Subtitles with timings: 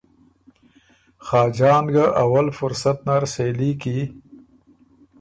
[1.25, 3.99] خاجان ګه اول فرصت نر سېلي کی